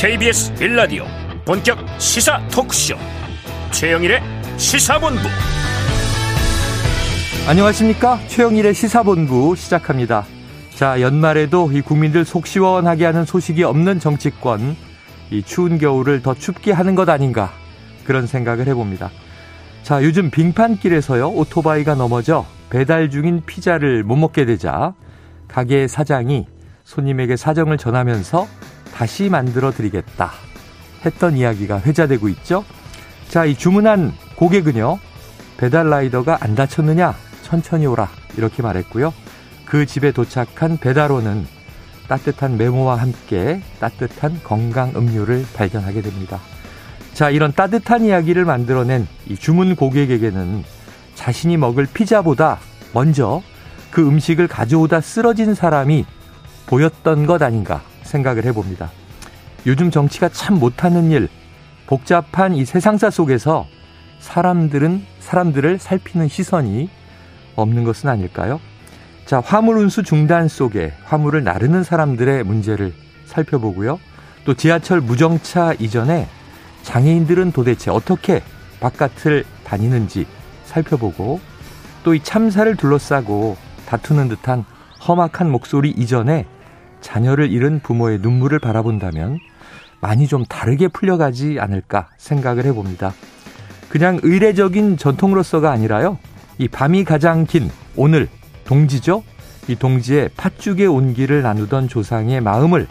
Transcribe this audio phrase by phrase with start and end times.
[0.00, 1.04] KBS 빌라디오
[1.44, 2.96] 본격 시사 토크쇼.
[3.70, 4.22] 최영일의
[4.56, 5.20] 시사본부.
[7.46, 8.18] 안녕하십니까?
[8.26, 10.24] 최영일의 시사본부 시작합니다.
[10.74, 14.74] 자 연말에도 이 국민들 속 시원하게 하는 소식이 없는 정치권.
[15.30, 17.52] 이 추운 겨울을 더 춥게 하는 것 아닌가?
[18.06, 19.10] 그런 생각을 해봅니다.
[19.82, 24.94] 자 요즘 빙판길에서요 오토바이가 넘어져 배달 중인 피자를 못 먹게 되자
[25.46, 26.46] 가게 사장이
[26.84, 28.46] 손님에게 사정을 전하면서
[28.94, 30.32] 다시 만들어 드리겠다
[31.04, 32.64] 했던 이야기가 회자되고 있죠.
[33.28, 34.98] 자, 이 주문한 고객은요.
[35.56, 37.14] 배달 라이더가 안 다쳤느냐?
[37.42, 38.08] 천천히 오라.
[38.36, 39.12] 이렇게 말했고요.
[39.64, 41.46] 그 집에 도착한 배달원은
[42.08, 46.40] 따뜻한 메모와 함께 따뜻한 건강 음료를 발견하게 됩니다.
[47.14, 50.64] 자, 이런 따뜻한 이야기를 만들어낸 이 주문 고객에게는
[51.14, 52.58] 자신이 먹을 피자보다
[52.92, 53.42] 먼저
[53.90, 56.04] 그 음식을 가져오다 쓰러진 사람이
[56.66, 58.90] 보였던 것 아닌가 생각을 해봅니다.
[59.66, 61.28] 요즘 정치가 참 못하는 일,
[61.86, 63.66] 복잡한 이 세상사 속에서
[64.20, 66.90] 사람들은 사람들을 살피는 시선이
[67.56, 68.60] 없는 것은 아닐까요?
[69.26, 72.92] 자, 화물 운수 중단 속에 화물을 나르는 사람들의 문제를
[73.26, 73.98] 살펴보고요.
[74.44, 76.26] 또 지하철 무정차 이전에
[76.82, 78.42] 장애인들은 도대체 어떻게
[78.80, 80.26] 바깥을 다니는지
[80.64, 81.40] 살펴보고
[82.02, 84.64] 또 이 참사를 둘러싸고 다투는 듯한
[85.06, 86.46] 험악한 목소리 이전에
[87.00, 89.38] 자녀를 잃은 부모의 눈물을 바라본다면
[90.00, 93.12] 많이 좀 다르게 풀려가지 않을까 생각을 해봅니다.
[93.88, 96.18] 그냥 의례적인 전통으로서가 아니라요.
[96.58, 98.28] 이 밤이 가장 긴 오늘
[98.64, 99.22] 동지죠.
[99.68, 102.86] 이 동지의 팥죽의 온기를 나누던 조상의 마음을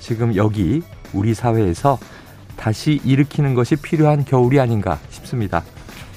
[0.00, 1.98] 지금 여기 우리 사회에서
[2.56, 5.62] 다시 일으키는 것이 필요한 겨울이 아닌가 싶습니다.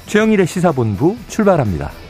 [0.07, 2.00] 최영일의 시사본부 출발합니다.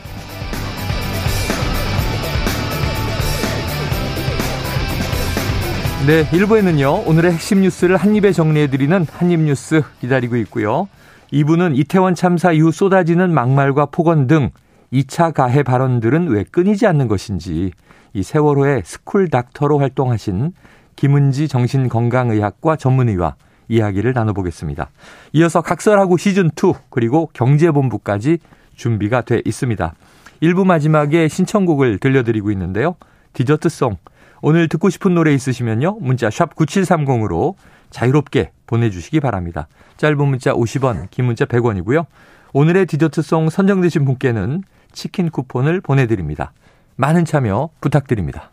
[6.04, 10.88] 네, 1부에는요, 오늘의 핵심 뉴스를 한입에 정리해드리는 한입뉴스 기다리고 있고요.
[11.32, 14.50] 2부는 이태원 참사 이후 쏟아지는 막말과 폭언 등
[14.92, 17.70] 2차 가해 발언들은 왜 끊이지 않는 것인지
[18.14, 20.54] 이 세월호의 school doctor로 활동하신
[20.96, 23.36] 김은지 정신건강의학과 전문의와
[23.68, 24.90] 이야기를 나눠보겠습니다.
[25.34, 28.38] 이어서 각설하고 시즌2 그리고 경제본부까지
[28.74, 29.94] 준비가 돼 있습니다.
[30.42, 32.96] 1부 마지막에 신청곡을 들려드리고 있는데요.
[33.34, 33.98] 디저트송
[34.42, 35.98] 오늘 듣고 싶은 노래 있으시면요.
[36.00, 37.54] 문자 샵 9730으로
[37.90, 39.68] 자유롭게 보내주시기 바랍니다.
[39.96, 42.06] 짧은 문자 50원, 긴 문자 100원이고요.
[42.52, 46.52] 오늘의 디저트송 선정되신 분께는 치킨 쿠폰을 보내드립니다.
[46.96, 48.50] 많은 참여 부탁드립니다.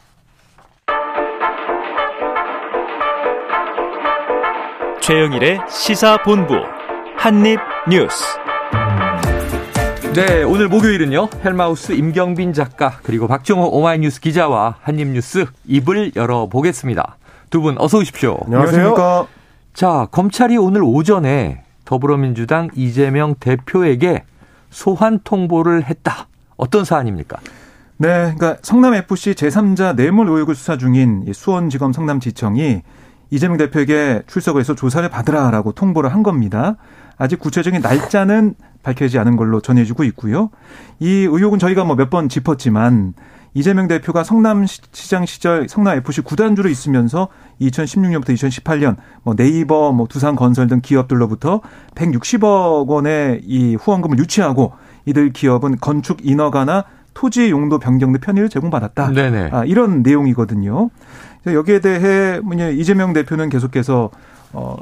[5.02, 6.54] 최영일의 시사본부
[7.18, 8.38] 한입뉴스
[10.14, 11.30] 네, 오늘 목요일은요.
[11.46, 17.18] 헬마우스 임경빈 작가 그리고 박정호 오마이뉴스 기자와 한입뉴스 입을 열어보겠습니다.
[17.50, 18.38] 두 분 어서 오십시오.
[18.46, 19.28] 안녕하십니까.
[19.74, 24.24] 자, 검찰이 오늘 오전에 더불어민주당 이재명 대표에게
[24.70, 26.28] 소환 통보를 했다.
[26.58, 27.38] 어떤 사안입니까?
[27.98, 32.82] 네, 그러니까 성남 FC 제3자 뇌물 의혹을 수사 중인 수원지검 성남지청이
[33.32, 36.76] 이재명 대표에게 출석을 해서 조사를 받으라라고 통보를 한 겁니다.
[37.20, 40.50] 아직 구체적인 날짜는 밝혀지지 않은 걸로 전해지고 있고요.
[41.00, 43.14] 이 의혹은 저희가 뭐 몇 번 짚었지만
[43.54, 47.28] 이재명 대표가 성남시장 시절 성남 FC 구단주로 있으면서
[47.62, 51.62] 2016년부터 2018년 뭐 네이버, 뭐 두산건설 등 기업들로부터
[51.96, 54.74] 160억 원의 이 후원금을 유치하고
[55.06, 59.12] 이들 기업은 건축 인허가나 토지 용도 변경 등 편의를 제공받았다.
[59.12, 59.50] 네네.
[59.52, 60.90] 아, 이런 내용이거든요.
[61.48, 62.40] 여기에 대해
[62.78, 64.10] 이재명 대표는 계속해서
[64.54, 64.78] 어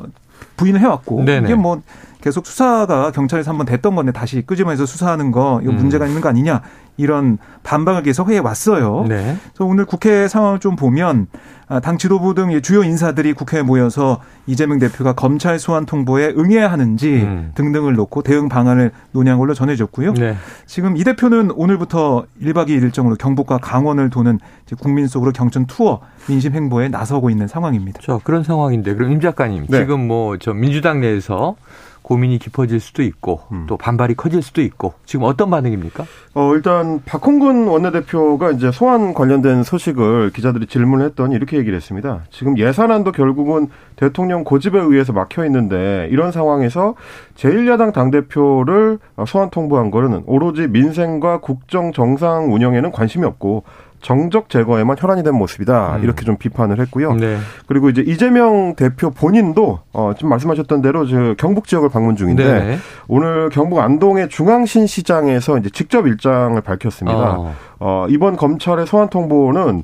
[0.57, 1.47] 부인을 해왔고 네네.
[1.47, 1.81] 이게 뭐
[2.27, 5.77] 계속 수사가 경찰에서 한번 됐던 건데 다시 끄집어내서 수사하는 거 이거 음.
[5.77, 6.09] 문제가 음.
[6.09, 6.61] 있는 거 아니냐
[6.97, 9.05] 이런 반박을 계속 해 왔어요.
[9.07, 9.37] 네.
[9.53, 11.27] 그래서 오늘 국회 상황을 좀 보면
[11.69, 17.21] 아, 당 지도부 등 주요 인사들이 국회에 모여서 이재명 대표가 검찰 소환 통보에 응해야 하는지
[17.23, 17.51] 음.
[17.55, 20.13] 등등을 놓고 대응 방안을 논의한 걸로 전해졌고요.
[20.13, 20.35] 네.
[20.65, 24.39] 지금 이 대표는 오늘부터 1박 2일 일정으로 경북과 강원을 도는
[24.79, 27.99] 국민 속으로 경천 투어 민심 행보에 나서고 있는 상황입니다.
[28.01, 29.79] 저 그런 상황인데 그럼 임 작가님 네.
[29.79, 31.55] 지금 뭐 저 민주당 내에서
[32.01, 33.65] 고민이 깊어질 수도 있고 음.
[33.67, 36.05] 또 반발이 커질 수도 있고 지금 어떤 반응입니까?
[36.35, 42.23] 어 일단 박홍근 원내대표가 이제 소환 관련된 소식을 기자들이 질문했더니 이렇게 얘기를 했습니다.
[42.31, 46.95] 지금 예산안도 결국은 대통령 고집에 의해서 막혀 있는데 이런 상황에서
[47.35, 53.63] 제1야당 당대표를 소환 통보한 거는 오로지 민생과 국정 정상 운영에는 관심이 없고
[54.01, 55.97] 정적 제거에만 혈안이 된 모습이다.
[55.97, 56.03] 음.
[56.03, 57.13] 이렇게 좀 비판을 했고요.
[57.15, 57.37] 네.
[57.67, 62.77] 그리고 이제 이재명 대표 본인도 어 지금 말씀하셨던 대로 저 경북 지역을 방문 중인데 네.
[63.07, 67.37] 오늘 경북 안동의 중앙신 시장에서 이제 직접 일정을 밝혔습니다.
[67.37, 67.55] 어.
[67.79, 69.83] 어 이번 검찰의 소환 통보는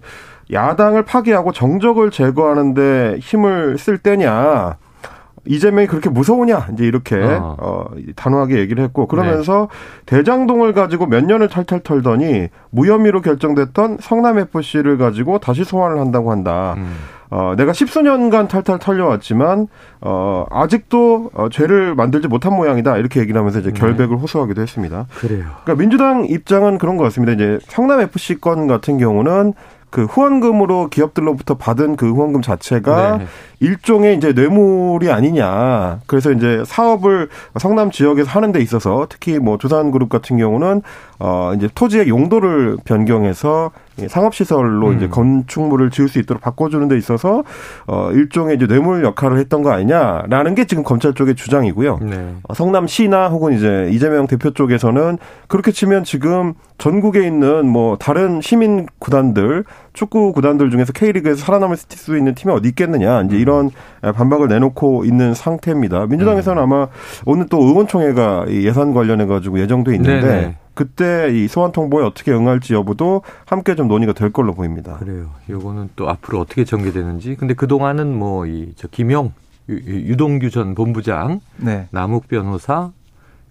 [0.52, 4.78] 야당을 파괴하고 정적을 제거하는데 힘을 쓸 때냐
[5.46, 7.56] 이재명이 그렇게 무서우냐 이제 이렇게 어.
[7.60, 7.86] 어
[8.16, 9.68] 단호하게 얘기를 했고 그러면서
[10.06, 10.18] 네.
[10.18, 16.76] 대장동을 가지고 몇 년을 탈탈 털더니 무혐의로 결정됐던 성남 FC를 가지고 다시 소환을 한다고 한다.
[16.78, 16.96] 음.
[17.36, 19.68] 어, 내가 십수년간 탈탈 털려왔지만,
[20.02, 22.98] 어, 아직도 어, 죄를 만들지 못한 모양이다.
[22.98, 23.80] 이렇게 얘기를 하면서 이제 네.
[23.80, 25.08] 결백을 호소하기도 했습니다.
[25.16, 25.46] 그래요.
[25.64, 27.34] 그러니까 민주당 입장은 그런 것 같습니다.
[27.34, 29.54] 이제 성남FC 건 같은 경우는
[29.94, 33.28] 그 후원금으로 기업들로부터 받은 그 후원금 자체가 네.
[33.60, 36.00] 일종의 이제 뇌물이 아니냐.
[36.08, 37.30] 그래서 이제 사업을
[37.60, 40.82] 성남 지역에서 하는 데 있어서 특히 뭐 두산그룹 같은 경우는
[41.26, 43.72] 어 이제 토지의 용도를 변경해서
[44.10, 44.98] 상업시설로 음.
[44.98, 47.46] 이제 건축물을 지을 수 있도록 바꿔주는 데 있어서
[47.88, 52.00] 어 일종의 이제 뇌물 역할을 했던 거 아니냐라는 게 지금 검찰 쪽의 주장이고요.
[52.02, 52.36] 네.
[52.44, 55.18] 어, 성남시나 혹은 이제 이재명 대표 쪽에서는
[55.48, 62.18] 그렇게 치면 지금 전국에 있는 뭐 다른 시민 구단들 축구 구단들 중에서 K리그에서 살아남을 수
[62.18, 63.72] 있는 팀이 어디 있겠느냐 이제 이런
[64.02, 66.08] 반박을 내놓고 있는 상태입니다.
[66.08, 66.64] 민주당에서는 음.
[66.64, 66.88] 아마
[67.26, 70.56] 오늘 또 의원총회가 예산 관련해 가지고 예정돼 있는데 네네.
[70.74, 74.98] 그때 이 소환 통보에 어떻게 응할지 여부도 함께 좀 논의가 될 걸로 보입니다.
[74.98, 75.30] 그래요.
[75.50, 77.36] 요거는 또 앞으로 어떻게 전개되는지.
[77.36, 79.34] 근데 그 동안은 뭐 이 저 김용
[79.70, 81.88] 유동규 전 본부장, 네.
[81.92, 82.92] 남욱 변호사,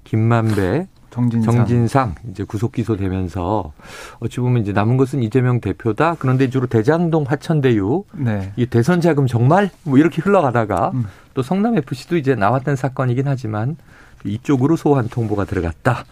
[0.04, 1.54] 김만배, 정진상.
[1.54, 3.72] 정진상 이제 구속 기소되면서
[4.20, 6.16] 어찌 보면 이제 남은 것은 이재명 대표다.
[6.18, 8.52] 그런데 주로 대장동 화천대유 네.
[8.56, 11.06] 이 대선 자금 정말 뭐 이렇게 흘러가다가 음.
[11.34, 13.76] 또 성남 FC도 이제 나왔던 사건이긴 하지만
[14.24, 16.04] 이쪽으로 소환 통보가 들어갔다.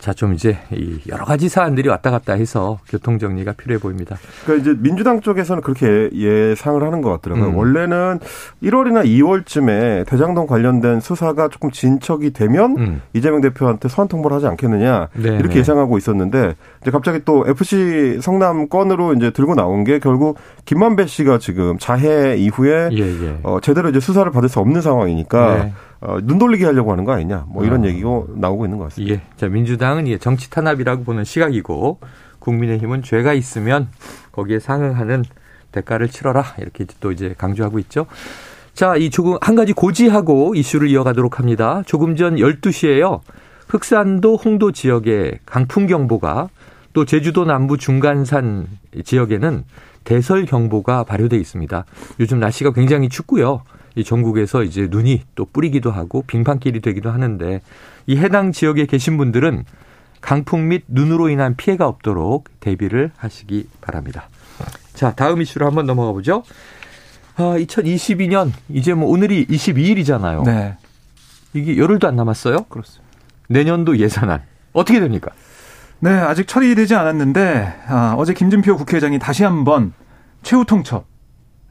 [0.00, 4.16] 자, 좀 이제 이 여러 가지 사안들이 왔다 갔다 해서 교통 정리가 필요해 보입니다.
[4.44, 7.50] 그러니까 이제 민주당 쪽에서는 그렇게 예상을 하는 것 같더라고요.
[7.50, 7.56] 음.
[7.56, 8.18] 원래는
[8.62, 13.02] 1월이나 2월쯤에 대장동 관련된 수사가 조금 진척이 되면 음.
[13.12, 15.36] 이재명 대표한테 소환 통보를 하지 않겠느냐 네네.
[15.36, 15.60] 이렇게 네.
[15.60, 21.38] 예상하고 있었는데 이제 갑자기 또 FC 성남 건으로 이제 들고 나온 게 결국 김만배 씨가
[21.38, 23.38] 지금 자해 이후에 예, 예.
[23.42, 25.54] 어, 제대로 이제 수사를 받을 수 없는 상황이니까.
[25.64, 25.72] 네.
[26.02, 27.46] 어, 눈 돌리게 하려고 하는 거 아니냐.
[27.48, 27.86] 뭐 이런 어.
[27.86, 29.14] 얘기가 나오고 있는 것 같습니다.
[29.14, 29.20] 예.
[29.36, 32.00] 자, 민주당은 이 정치 탄압이라고 보는 시각이고
[32.40, 33.88] 국민의힘은 죄가 있으면
[34.32, 35.24] 거기에 상응하는
[35.70, 36.44] 대가를 치러라.
[36.58, 38.06] 이렇게 또 이제 강조하고 있죠.
[38.74, 41.82] 자, 이 조금 한 가지 고지하고 이슈를 이어가도록 합니다.
[41.86, 43.20] 조금 전 12시에요.
[43.68, 46.48] 흑산도 홍도 지역에 강풍 경보가
[46.92, 48.66] 또 제주도 남부 중간산
[49.04, 49.64] 지역에는
[50.04, 51.84] 대설 경보가 발효돼 있습니다.
[52.18, 53.62] 요즘 날씨가 굉장히 춥고요.
[53.94, 57.60] 이 전국에서 이제 눈이 또 뿌리기도 하고 빙판길이 되기도 하는데
[58.06, 59.64] 이 해당 지역에 계신 분들은
[60.20, 64.28] 강풍 및 눈으로 인한 피해가 없도록 대비를 하시기 바랍니다.
[64.94, 66.44] 자, 다음 이슈로 한번 넘어가 보죠.
[67.36, 70.44] 아, 2022년 이제 뭐 오늘이 22일이잖아요.
[70.44, 70.76] 네.
[71.54, 72.64] 이게 열흘도 안 남았어요?
[72.64, 73.04] 그렇습니다.
[73.48, 74.42] 내년도 예산안
[74.72, 75.30] 어떻게 됩니까?
[75.98, 79.92] 네, 아직 처리되지 않았는데 아, 어제 김진표 국회의장이 다시 한번
[80.42, 81.04] 최후 통첩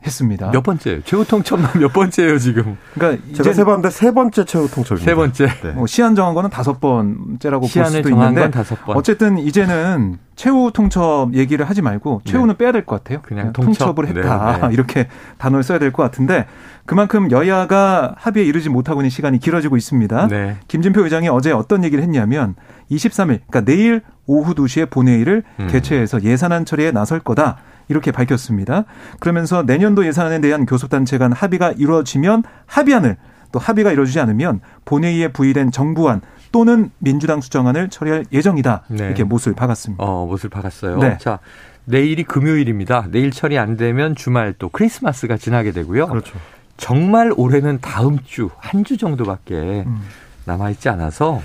[0.05, 0.51] 했습니다.
[0.51, 1.01] 몇 번째?
[1.05, 2.77] 최후 통첩만 몇 번째예요 지금?
[2.93, 5.05] 그러니까 제가 세 번째 세 번째 최후 통첩입니다.
[5.11, 5.47] 세 번째.
[5.63, 5.71] 네.
[5.73, 8.97] 뭐 시한 정한 거는 다섯 번째라고 볼 수도 있는데 다섯 번.
[8.97, 12.57] 어쨌든 이제는 최후 통첩 얘기를 하지 말고 최후는 네.
[12.57, 13.21] 빼야 될 것 같아요.
[13.21, 13.99] 그냥 통첩.
[13.99, 14.67] 을 했다 네, 네.
[14.73, 15.07] 이렇게
[15.37, 16.45] 단어를 써야 될 것 같은데
[16.85, 20.27] 그만큼 여야가 합의에 이르지 못하고 있는 시간이 길어지고 있습니다.
[20.29, 20.57] 네.
[20.67, 22.55] 김진표 의장이 어제 어떤 얘기를 했냐면
[22.89, 25.67] 23일, 그러니까 내일 오후 2시에 본회의를 음.
[25.69, 27.57] 개최해서 예산안 처리에 나설 거다.
[27.91, 28.85] 이렇게 밝혔습니다.
[29.19, 33.17] 그러면서 내년도 예산안에 대한 교섭단체 간 합의가 이루어지면 합의안을
[33.51, 36.21] 또 합의가 이루어지지 않으면 본회의에 부의된 정부안
[36.53, 38.83] 또는 민주당 수정안을 처리할 예정이다.
[38.87, 39.05] 네.
[39.05, 40.03] 이렇게 못을 박았습니다.
[40.03, 40.97] 어, 못을 박았어요.
[40.99, 41.17] 네.
[41.19, 41.39] 자,
[41.85, 43.07] 내일이 금요일입니다.
[43.11, 46.07] 내일 처리 안 되면 주말 또 크리스마스가 지나게 되고요.
[46.07, 46.37] 그렇죠.
[46.77, 50.01] 정말 올해는 다음 주, 한 주 정도밖에 음.
[50.45, 51.41] 남아있지 않아서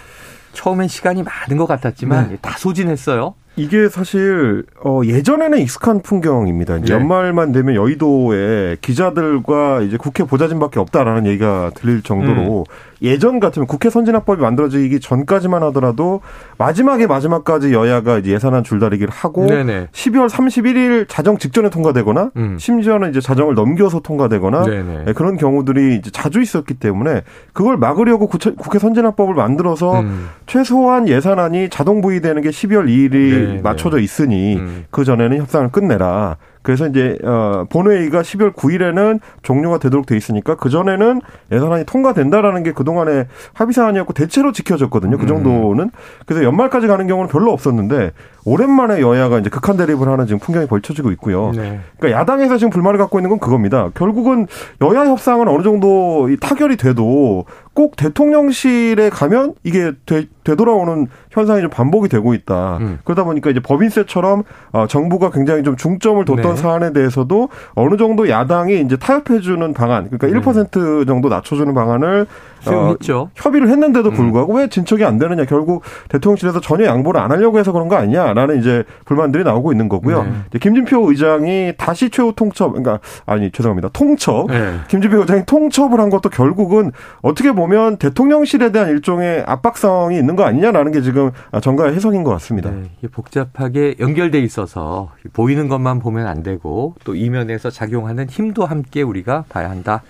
[0.53, 2.37] 처음엔 시간이 많은 것 같았지만 네.
[2.41, 3.35] 다 소진했어요.
[3.57, 6.79] 이게 사실 어 예전에는 익숙한 풍경입니다.
[6.79, 6.93] 네.
[6.93, 12.65] 연말만 되면 여의도에 기자들과 이제 국회 보좌진밖에 없다라는 얘기가 들릴 정도로 음.
[13.03, 16.21] 예전 같으면 국회 선진화법이 만들어지기 전까지만 하더라도
[16.59, 19.89] 마지막에 마지막까지 여야가 이제 예산안 줄다리기를 하고 네네.
[19.93, 22.57] 12월 31일 자정 직전에 통과되거나 음.
[22.59, 27.23] 심지어는 이제 자정을 넘겨서 통과되거나 네, 그런 경우들이 이제 자주 있었기 때문에
[27.53, 30.29] 그걸 막으려고 국회 선진화법을 만들어서 음.
[30.47, 33.61] 최소한 예산안이 자동 부의되는 게 12월 2일이 네네.
[33.63, 34.85] 맞춰져 있으니 음.
[34.91, 36.37] 그 전에는 협상을 끝내라.
[36.67, 41.21] 그래서 이제 어 본회의가 12월 9일에는 종료가 되도록 돼 있으니까 그 전에는
[41.53, 45.17] 예산안이 통과된다라는 게 그동안의 합의 사안이었고 대체로 지켜졌거든요.
[45.17, 45.29] 그 음.
[45.29, 45.91] 정도는.
[46.27, 48.11] 그래서 연말까지 가는 경우는 별로 없었는데
[48.45, 51.53] 오랜만에 여야가 이제 극한 대립을 하는 지금 풍경이 벌쳐지고 있고요.
[51.55, 51.79] 네.
[52.01, 53.91] 그러니까 야당에서 지금 불만을 갖고 있는 건 그겁니다.
[53.95, 54.49] 결국은
[54.81, 57.45] 여야 협상은 어느 정도 타결이 돼도
[57.77, 62.79] 꼭 대통령실에 가면 이게 되, 되돌아오는 현상이 좀 반복이 되고 있다.
[62.81, 62.99] 음.
[63.05, 66.57] 그러다 보니까 이제 법인세처럼 어, 정부가 굉장히 좀 중점을 뒀던 네.
[66.57, 70.33] 사안에 대해서도 어느 정도 야당이 이제 타협해주는 방안, 그러니까 네.
[70.33, 72.27] 1% 정도 낮춰주는 방안을
[72.71, 73.19] 수용했죠.
[73.19, 74.15] 어, 협의를 했는데도 음.
[74.15, 74.59] 불구하고 음.
[74.59, 75.45] 왜 진척이 안 되느냐.
[75.45, 80.25] 결국 대통령실에서 전혀 양보를 안 하려고 해서 그런 거 아니냐라는 이제 불만들이 나오고 있는 거고요.
[80.25, 80.59] 네.
[80.59, 83.91] 김진표 의장이 다시 최후 통첩, 그러니까 아니 죄송합니다.
[83.93, 84.49] 통첩.
[84.51, 84.79] 네.
[84.89, 86.93] 김진표 의장이 통첩을 한 것도 결국은
[87.23, 91.31] 어떻게 보면 대통령실에 대한 일종의 압박성이 있는 거 아니냐라는 게 지금
[91.61, 92.71] 정가의 해석인 것 같습니다.
[92.71, 93.09] 네.
[93.11, 99.71] 복잡하게 연결돼 있어서 보이는 것만 보면 안 되고 또 이면에서 작용하는 힘도 함께 우리가 봐야
[99.71, 100.03] 한다.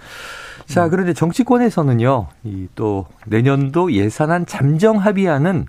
[0.66, 5.66] 자, 그런데 정치권에서는요, 이 또 내년도 예산안 잠정 합의안은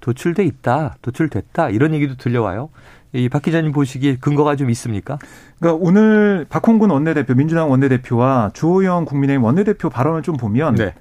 [0.00, 2.68] 도출돼 있다, 도출됐다 이런 얘기도 들려와요.
[3.14, 5.18] 이박 기자님 보시기에 근거가 좀 있습니까?
[5.58, 10.94] 그러니까 오늘 박홍근 원내대표, 민주당 원내대표와 주호영 국민의힘 원내대표 발언을 좀 보면 네.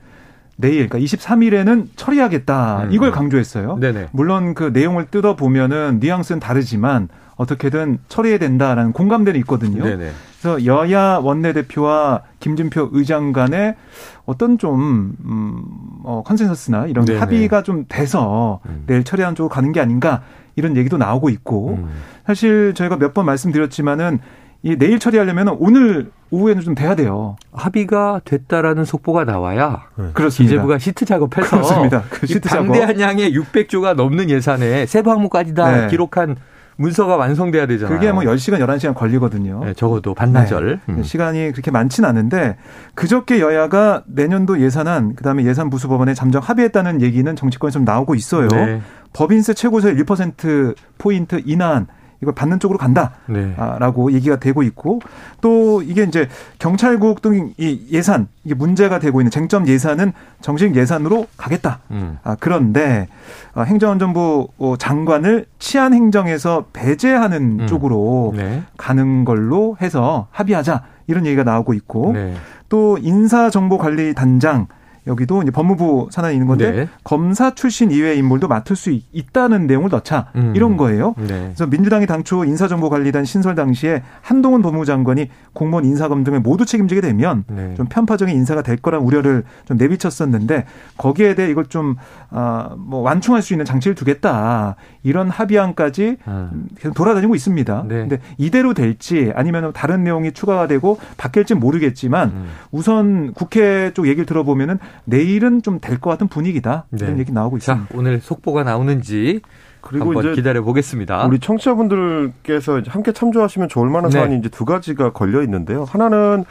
[0.56, 2.84] 내일, 그러니까 23일에는 처리하겠다.
[2.84, 2.92] 음.
[2.94, 3.78] 이걸 강조했어요.
[3.80, 4.10] 네네.
[4.12, 9.84] 물론 그 내용을 뜯어 보면은 뉘앙스는 다르지만 어떻게든 처리해야 된다라는 공감대는 있거든요.
[9.84, 10.12] 네네.
[10.44, 13.78] 그래서 여야 원내대표와 김준표 의장 간에
[14.26, 15.64] 어떤 좀, 음,
[16.04, 17.20] 어, 컨센서스나 이런 네네.
[17.20, 18.84] 합의가 좀 돼서 음.
[18.86, 20.22] 내일 처리하는 쪽으로 가는 게 아닌가
[20.58, 21.90] 이런 얘기도 나오고 있고 음.
[22.28, 24.20] 사실 저희가 몇 번 말씀드렸지만은
[24.64, 27.36] 이 내일 처리하려면 오늘 오후에는 좀 돼야 돼요.
[27.54, 30.10] 합의가 됐다라는 속보가 나와야 네.
[30.14, 30.52] 그렇습니다.
[30.56, 32.04] 기재부가 시트 작업해서 그렇습니다.
[32.10, 35.88] 그 시트 방대한 양의 600조가 넘는 예산에 세 방목까지 다 네.
[35.88, 36.36] 기록한
[36.78, 37.98] 문서가 완성돼야 되잖아요.
[37.98, 39.64] 그게 뭐 10시간, 11시간 걸리거든요.
[39.64, 40.80] 네, 적어도 반나절.
[40.88, 40.94] 네.
[40.94, 41.04] 음.
[41.04, 42.58] 시간이 그렇게 많지는 않은데
[42.96, 48.48] 그저께 여야가 내년도 예산안, 그다음에 예산 부수 법안에 잠정 합의했다는 얘기는 정치권에서 좀 나오고 있어요.
[48.48, 48.82] 네.
[49.14, 51.88] 법인세 최고세 1% 포인트 인하한
[52.24, 54.16] 이걸 받는 쪽으로 간다라고 네.
[54.16, 55.00] 얘기가 되고 있고
[55.42, 56.28] 또 이게 이제
[56.58, 61.80] 경찰국 등 이 예산 이게 문제가 되고 있는 쟁점 예산은 정식 예산으로 가겠다.
[61.92, 62.18] 음.
[62.24, 63.08] 아 그런데
[63.54, 67.68] 어, 행정안전부 어, 장관을 치안 행정에서 배제하는 음.
[67.68, 68.64] 쪽으로 네.
[68.78, 72.34] 가는 걸로 해서 합의하자 이런 얘기가 나오고 있고 네.
[72.70, 74.68] 또 인사정보관리단장
[75.06, 76.90] 여기도 이제 법무부 산하에 있는 건데 네.
[77.04, 80.54] 검사 출신 이외의 인물도 맡을 수 있다는 내용을 넣자 음.
[80.56, 81.14] 이런 거예요.
[81.18, 81.28] 네.
[81.28, 87.44] 그래서 민주당이 당초 인사정보관리단 신설 당시에 한동훈 법무부 장관이 공무원 인사검 등을 모두 책임지게 되면
[87.48, 87.74] 네.
[87.76, 90.66] 좀 편파적인 인사가 될 거란 우려를 좀 내비쳤었는데
[90.98, 91.96] 거기에 대해 이걸 좀뭐
[92.32, 96.50] 아, 완충할 수 있는 장치를 두겠다 이런 합의안까지 아.
[96.80, 97.86] 계속 돌아다니고 있습니다.
[97.88, 97.96] 네.
[97.96, 102.46] 근데 이대로 될지 아니면 다른 내용이 추가가 되고 바뀔지 모르겠지만 음.
[102.72, 106.86] 우선 국회 쪽 얘기를 들어보면은 내일은 좀 될 것 같은 분위기다.
[106.90, 107.06] 네.
[107.06, 107.88] 이런 얘기 나오고 있습니다.
[107.90, 109.42] 자, 오늘 속보가 나오는지
[109.82, 111.26] 그리고 한번 이제 기다려 보겠습니다.
[111.26, 114.18] 우리 청취자분들께서 함께 참조하시면 좋을 만한 네.
[114.20, 115.84] 사안이 이제 두 가지가 걸려 있는데요.
[115.84, 116.46] 하나는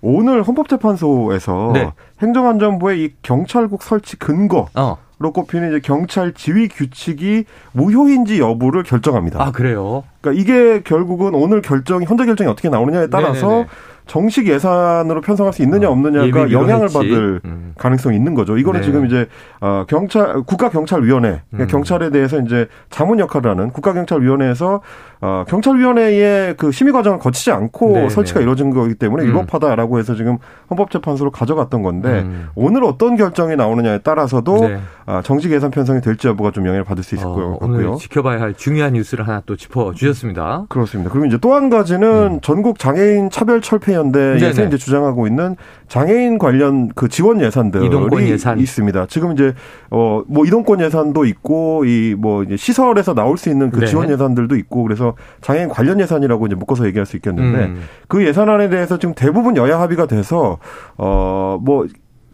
[0.00, 1.92] 오늘 헌법재판소에서 네.
[2.22, 4.96] 행정안전부의 이 경찰국 설치 근거 어.
[5.20, 9.42] 로 꼽히는 이제 경찰 지휘 규칙이 무효인지 여부를 결정합니다.
[9.42, 10.04] 아 그래요?
[10.20, 13.66] 그러니까 이게 결국은 오늘 결정이 현재 결정이 어떻게 나오느냐에 따라서 네네네.
[14.08, 16.96] 정식 예산으로 편성할 수 있느냐 어, 없느냐가 영향을 했지.
[16.98, 17.74] 받을 음.
[17.78, 18.58] 가능성이 있는 거죠.
[18.58, 18.86] 이거는 네.
[18.86, 19.26] 지금 이제
[19.60, 21.66] 어 경찰 국가경찰위원회 그러니까 음.
[21.66, 24.80] 경찰에 대해서 이제 자문 역할을 하는 국가경찰위원회에서
[25.20, 28.44] 어 경찰위원회의 그 심의 과정을 거치지 않고 네 설치가 네.
[28.44, 29.28] 이루어진 거기 때문에 음.
[29.28, 30.38] 위법하다라고 해서 지금
[30.70, 32.48] 헌법재판소로 가져갔던 건데 음.
[32.54, 34.78] 오늘 어떤 결정이 나오느냐에 따라서도 네.
[35.06, 37.96] 어, 정식 예산 편성이 될지 여부가 좀 영향을 받을 수 있을 어, 것 같고요.
[37.96, 40.64] 지켜봐야 할 중요한 뉴스를 하나 또 짚어 주셨습니다.
[40.68, 41.10] 그렇습니다.
[41.10, 42.40] 그리고 이제 또 한 가지는 음.
[42.40, 45.56] 전국 장애인 차별 철폐 연대에서 이제 주장하고 있는
[45.88, 48.58] 장애인 관련 그 지원 예산들이 이동권 예산.
[48.58, 49.06] 있습니다.
[49.06, 49.54] 지금 이제
[49.90, 53.86] 어 뭐 이동권 예산도 있고 이 뭐 이제 시설에서 나올 수 있는 그 네.
[53.86, 57.82] 지원 예산들도 있고 그래서 장애인 관련 예산이라고 이제 묶어서 얘기할 수 있겠는데 음.
[58.08, 60.58] 그 예산안에 대해서 지금 대부분 여야 합의가 돼서
[60.96, 61.86] 어뭐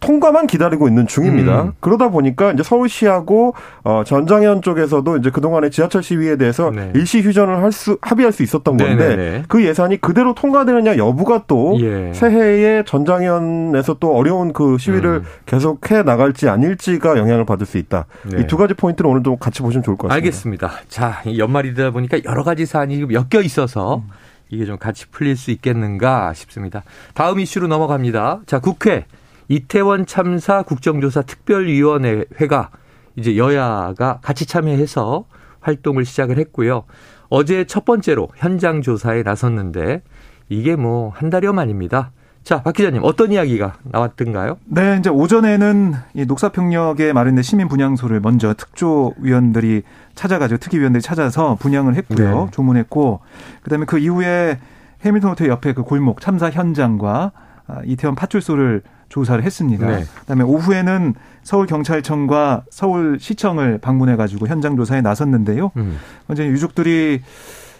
[0.04, 1.62] 통과만 기다리고 있는 중입니다.
[1.62, 1.72] 음.
[1.80, 6.90] 그러다 보니까 이제 서울시하고 어 전장현 쪽에서도 이제 그동안의 지하철 시위에 대해서 네.
[6.94, 9.42] 일시 휴전을 할 수 합의할 수 있었던 건데 네네네.
[9.48, 12.12] 그 예산이 그대로 통과되느냐 여부가 또 예.
[12.14, 15.24] 새해에 전장현에서 또 어려운 그 시위를 음.
[15.46, 18.06] 계속해 나갈지 아닐지가 영향을 받을 수 있다.
[18.22, 18.40] 네.
[18.40, 20.14] 이두 가지 포인트를 오늘 도 같이 보시면 좋을 것 같습니다.
[20.14, 20.72] 알겠습니다.
[20.88, 24.10] 자, 연말이다 보니까 여러 가지 사안이 엮여 있어서 음.
[24.50, 26.82] 이게 좀 같이 풀릴 수 있겠는가 싶습니다.
[27.14, 28.40] 다음 이슈로 넘어갑니다.
[28.46, 29.04] 자, 국회
[29.48, 32.70] 이태원 참사 국정조사 특별위원회가
[33.16, 35.24] 이제 여야가 같이 참여해서
[35.60, 36.84] 활동을 시작을 했고요.
[37.28, 40.02] 어제 첫 번째로 현장 조사에 나섰는데
[40.48, 42.12] 이게 뭐 한 달여 만입니다.
[42.42, 44.58] 자, 박 기자님 어떤 이야기가 나왔던가요?
[44.66, 49.82] 네, 이제 오전에는 이 녹사평역에 마련된 시민 분향소를 먼저 특조위원들이
[50.14, 52.44] 찾아가지고 특위위원들이 찾아서 분양을 했고요.
[52.44, 52.50] 네.
[52.50, 53.20] 조문했고
[53.62, 54.58] 그 다음에 그 이후에
[55.02, 57.53] 해밀턴 호텔 옆에 그 골목 참사 현장과 아,
[57.84, 59.86] 이태원 파출소를 조사를 했습니다.
[59.86, 60.04] 네.
[60.20, 65.70] 그다음에 오후에는 서울 경찰청과 서울 시청을 방문해 가지고 현장 조사에 나섰는데요.
[65.76, 65.98] 음.
[66.32, 67.22] 이제 유족들이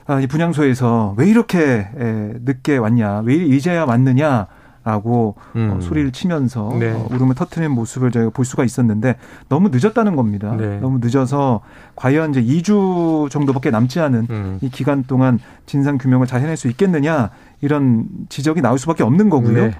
[0.06, 4.46] 아, 이 분향소에서 왜 이렇게 에, 늦게 왔냐, 왜 이제야 왔느냐.
[4.84, 5.70] 라고 음.
[5.72, 6.90] 어, 소리를 치면서 네.
[6.90, 9.16] 어, 울음을 터트리는 모습을 저희가 볼 수가 있었는데
[9.48, 10.54] 너무 늦었다는 겁니다.
[10.56, 10.78] 네.
[10.78, 11.62] 너무 늦어서
[11.96, 14.58] 과연 이제 2주 정도밖에 남지 않은 음.
[14.60, 17.30] 이 기간 동안 진상 규명을 잘 해낼 수 있겠느냐
[17.62, 19.68] 이런 지적이 나올 수밖에 없는 거고요.
[19.68, 19.74] 네.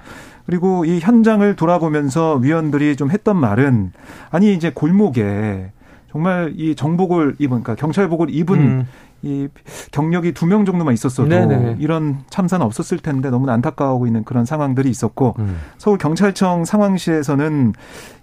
[0.47, 3.91] 그리고 이 현장을 돌아보면서 위원들이 좀 했던 말은
[4.31, 5.71] 아니 이제 골목에
[6.09, 8.87] 정말 이 정복을 입은 그러니까 경찰복을 입은 음.
[9.25, 9.47] 이
[9.91, 11.77] 경력이 두 명 정도만 있었어도 네네.
[11.79, 15.57] 이런 참사는 없었을 텐데 너무 안타까워하고 있는 그런 상황들이 있었고 음.
[15.79, 17.73] 서울 경찰청 상황실에서는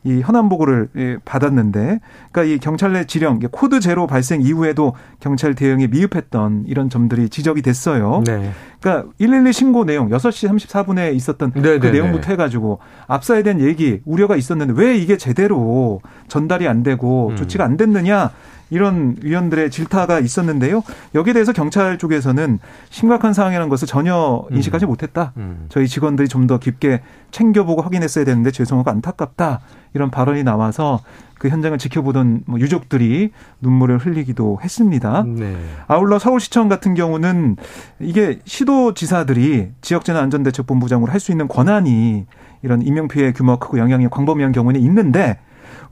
[0.05, 2.01] 이 현안 보고를 예, 받았는데,
[2.33, 7.63] 그러니까 이 경찰 내 지령 코드 제로 발생 이후에도 경찰 대응이 미흡했던 이런 점들이 지적이
[7.63, 8.23] 됐어요.
[8.27, 8.51] 네.
[8.81, 11.93] 그러니까 112 신고 내용 6시 34분에 있었던 그 네네네.
[11.93, 17.37] 내용부터 해 가지고 압사에 대한 얘기 우려가 있었는데 왜 이게 제대로 전달이 안 되고 음.
[17.37, 18.31] 조치가 안 됐느냐
[18.73, 20.83] 이런 위원들의 질타가 있었는데요.
[21.15, 25.33] 여기에 대해서 경찰 쪽에서는 심각한 상황이라는 것을 전혀 인식하지 못했다.
[25.37, 25.67] 음.
[25.69, 29.61] 저희 직원들이 좀 더 깊게 챙겨보고 확인했어야 되는데 죄송하고 안타깝다
[29.95, 31.01] 이런 발언이 나와서
[31.39, 35.25] 그 현장을 지켜보던 뭐 유족들이 눈물을 흘리기도 했습니다.
[35.27, 35.55] 네.
[35.87, 37.57] 아울러 서울시청 같은 경우는
[38.01, 42.27] 이게 시도지사들이 지역재난안전대책본부장으로 할 수 있는 권한이
[42.63, 45.39] 이런 인명피해 규모가 크고 영향이 광범위한 경우는 있는데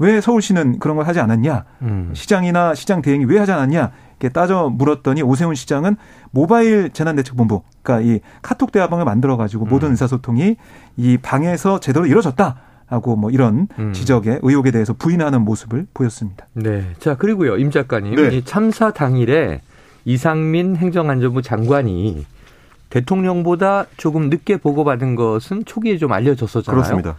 [0.01, 1.65] 왜 서울시는 그런 걸 하지 않았냐?
[1.83, 2.11] 음.
[2.15, 3.93] 시장이나 시장 대행이 왜 하지 않았냐?
[4.19, 5.97] 이렇게 따져 물었더니 오세훈 시장은
[6.31, 10.57] 모바일 재난대책본부, 그러니까 이 카톡 대화방을 만들어 가지고 모든 의사소통이
[10.97, 12.57] 이 방에서 제대로 이루어졌다.
[12.87, 13.93] 하고 뭐 이런 음.
[13.93, 16.49] 지적에 의혹에 대해서 부인하는 모습을 보였습니다.
[16.55, 16.85] 네.
[16.99, 18.17] 자, 그리고요, 임 작가님.
[18.17, 18.37] 네.
[18.37, 19.61] 이 참사 당일에
[20.05, 22.27] 이상민 행정안전부 장관이
[22.89, 26.75] 대통령보다 조금 늦게 보고받은 것은 초기에 좀 알려졌었잖아요.
[26.75, 27.17] 그렇습니다.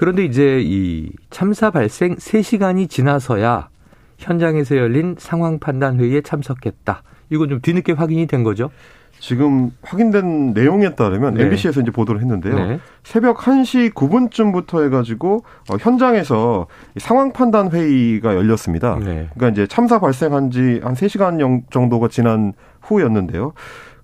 [0.00, 3.68] 그런데 이제 이 참사 발생 3시간이 지나서야
[4.16, 7.02] 현장에서 열린 상황 판단 회의에 참석했다.
[7.28, 8.70] 이건 좀 뒤늦게 확인이 된 거죠?
[9.18, 11.42] 지금 확인된 내용에 따르면 네.
[11.42, 12.54] MBC에서 이제 보도를 했는데요.
[12.54, 12.80] 네.
[13.02, 18.96] 새벽 1시 9분쯤부터 해가지고 어, 현장에서 이 상황 판단 회의가 열렸습니다.
[18.98, 19.28] 네.
[19.34, 23.52] 그러니까 이제 참사 발생한 지 한 3시간 정도가 지난 후였는데요.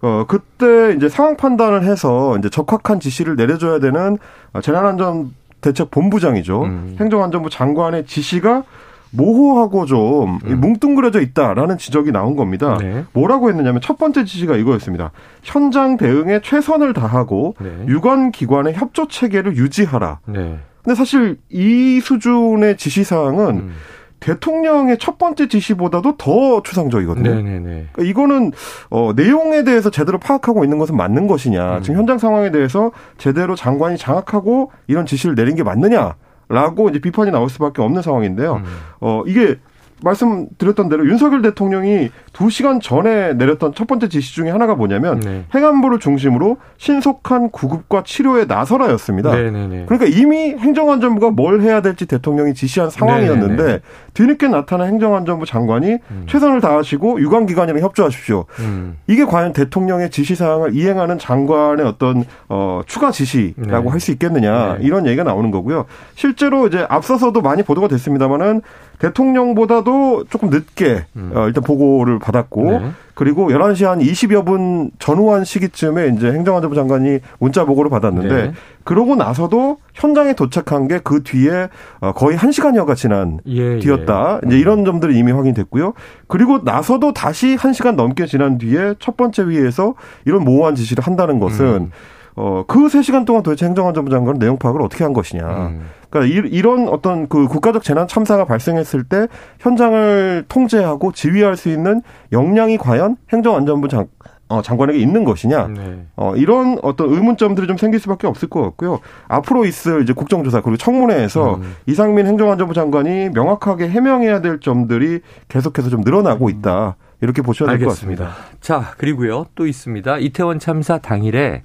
[0.03, 4.18] 어, 그때 이제 상황 판단을 해서 이제 적확한 지시를 내려줘야 되는
[4.53, 6.62] 어, 재난안전 대책 본부장이죠.
[6.64, 6.97] 음.
[7.01, 8.64] 행정안전부 장관의 지시가
[9.11, 10.61] 모호하고 좀 음.
[10.61, 12.77] 뭉뚱그려져 있다라는 지적이 나온 겁니다.
[12.81, 13.05] 네.
[13.12, 15.12] 뭐라고 했느냐면 첫 번째 지시가 이거였습니다.
[15.42, 17.71] 현장 대응에 최선을 다하고 네.
[17.88, 20.21] 유관 기관의 협조 체계를 유지하라.
[20.27, 20.59] 네.
[20.83, 23.73] 근데 사실 이 수준의 지시 사항은 음.
[24.20, 27.35] 대통령의 첫 번째 지시보다도 더 추상적이거든요.
[27.35, 27.88] 네네네.
[27.92, 28.52] 그러니까 이거는
[28.90, 31.83] 어, 내용에 대해서 제대로 파악하고 있는 것은 맞는 것이냐, 음.
[31.83, 37.48] 지금 현장 상황에 대해서 제대로 장관이 장악하고 이런 지시를 내린 게 맞느냐라고 이제 비판이 나올
[37.50, 38.57] 수밖에 없는 상황인데요.
[38.57, 38.64] 음.
[39.00, 39.59] 어, 이게
[40.02, 45.46] 말씀드렸던 대로 윤석열 대통령이 두 시간 전에 내렸던 첫 번째 지시 중에 하나가 뭐냐면 네.
[45.55, 49.35] 행안부를 중심으로 신속한 구급과 치료에 나서라였습니다.
[49.35, 49.87] 네네네.
[49.87, 53.81] 그러니까 이미 행정안전부가 뭘 해야 될지 대통령이 지시한 상황이었는데 네네네.
[54.12, 56.27] 뒤늦게 나타난 행정안전부 장관이 음.
[56.29, 58.44] 최선을 다하시고 유관기관이랑 협조하십시오.
[58.61, 58.99] 음.
[59.07, 63.88] 이게 과연 대통령의 지시사항을 이행하는 장관의 어떤 어, 추가 지시라고 네.
[63.88, 64.85] 할수 있겠느냐 네.
[64.85, 65.87] 이런 얘기가 나오는 거고요.
[66.14, 68.61] 실제로 이제 앞서서도 많이 보도가 됐습니다만은
[68.99, 71.33] 대통령보다도 조금 늦게 음.
[71.35, 72.91] 어, 일단 보고를 받았고 네.
[73.15, 78.53] 그리고 11시 한 20여 분 전후한 시기쯤에 이제 행정안전부 장관이 문자 보고를 받았는데 네.
[78.85, 81.69] 그러고 나서도 현장에 도착한 게 그 뒤에
[82.01, 84.41] 어, 거의 1시간여가 지난 예, 뒤였다.
[84.43, 84.47] 예.
[84.49, 85.93] 이제 이런 점들이 이미 확인됐고요.
[86.27, 91.65] 그리고 나서도 다시 1시간 넘게 지난 뒤에 첫 번째 회의에서 이런 모호한 지시를 한다는 것은
[91.65, 91.91] 음.
[92.37, 95.42] 어, 그 3시간 동안 도대체 행정안전부 장관은 내용 파악을 어떻게 한 것이냐.
[95.42, 95.87] 음.
[96.11, 99.27] 그러니까 이, 이런 어떤 그 국가적 재난 참사가 발생했을 때
[99.59, 104.07] 현장을 통제하고 지휘할 수 있는 역량이 과연 행정안전부 장,
[104.49, 105.68] 어, 장관에게 있는 것이냐.
[105.68, 106.07] 네.
[106.14, 109.01] 어, 이런 어떤 의문점들이 좀 생길 수밖에 없을 것 같고요.
[109.29, 111.75] 앞으로 있을 이제 국정조사 그리고 청문회에서 음.
[111.87, 116.96] 이상민 행정안전부 장관이 명확하게 해명해야 될 점들이 계속해서 좀 늘어나고 있다.
[117.22, 117.88] 이렇게 보셔야 될 것.
[117.88, 118.33] 같습니다.
[118.61, 119.46] 자, 그리고요.
[119.55, 120.18] 또 있습니다.
[120.18, 121.62] 이태원 참사 당일에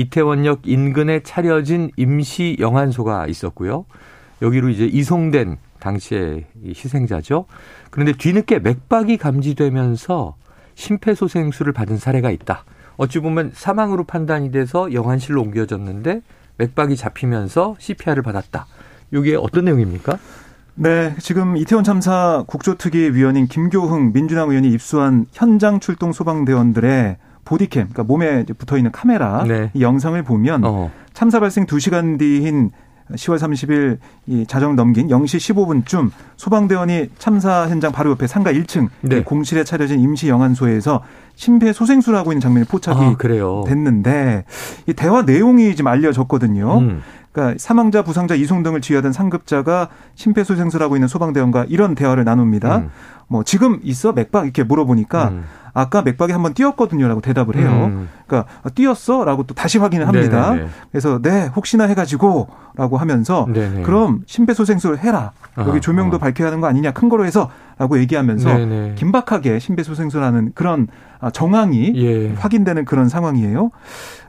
[0.00, 3.84] 이태원역 인근에 차려진 임시 영안소가 있었고요.
[4.40, 7.44] 여기로 이제 이송된 당시의 이 희생자죠.
[7.90, 10.36] 그런데 뒤늦게 맥박이 감지되면서
[10.74, 12.64] 심폐소생술을 받은 사례가 있다.
[12.96, 16.22] 어찌 보면 사망으로 판단이 돼서 영안실로 옮겨졌는데
[16.56, 18.66] 맥박이 잡히면서 CPR을 받았다.
[19.12, 20.18] 이게 어떤 내용입니까?
[20.76, 28.02] 네, 지금 이태원 참사 국조특위 위원인 김교흥 민주당 의원이 입수한 현장 출동 소방대원들의 보디캠, 그러니까
[28.04, 29.70] 몸에 붙어 있는 카메라 네.
[29.74, 30.90] 이 영상을 보면 어.
[31.12, 32.70] 참사 발생 2시간 뒤인
[33.12, 39.22] 10월 30일 이 자정 넘긴 0시 15분쯤 소방대원이 참사 현장 바로 옆에 상가 1층 네.
[39.22, 41.02] 공실에 차려진 임시 영안소에서
[41.34, 43.16] 심폐소생술을 하고 있는 장면이 포착이 아,
[43.66, 44.44] 됐는데
[44.86, 46.78] 이 대화 내용이 지금 알려졌거든요.
[46.78, 47.02] 음.
[47.32, 52.78] 그러니까 사망자, 부상자, 이송 등을 지휘하던 상급자가 심폐소생술하고 있는 소방대원과 이런 대화를 나눕니다.
[52.78, 52.90] 음.
[53.28, 55.44] 뭐 지금 있어 맥박 이렇게 물어보니까 음.
[55.72, 57.90] 아까 맥박에 한번 뛰었거든요라고 대답을 해요.
[57.92, 58.08] 음.
[58.26, 60.54] 그러니까 아, 뛰었어라고 또 다시 확인을 합니다.
[60.54, 60.68] 네네.
[60.90, 63.82] 그래서 네 혹시나 해가지고라고 하면서 네네.
[63.82, 65.32] 그럼 심폐소생술 해라.
[65.58, 66.20] 여기 아, 조명도 아.
[66.20, 68.94] 밝혀야 하는 거 아니냐 큰 거로 해서라고 얘기하면서 네네.
[68.96, 70.88] 긴박하게 심폐소생술하는 그런
[71.20, 72.32] 아, 정황이 예.
[72.34, 73.70] 확인되는 그런 상황이에요.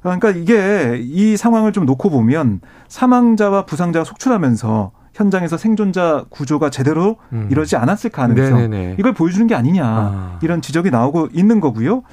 [0.01, 7.47] 그러니까 이게 이 상황을 좀 놓고 보면 사망자와 부상자가 속출하면서 현장에서 생존자 구조가 제대로 음.
[7.51, 8.95] 이러지 않았을 가능성 네네네.
[8.97, 10.39] 이걸 보여주는 게 아니냐 아.
[10.41, 12.03] 이런 지적이 나오고 있는 거고요.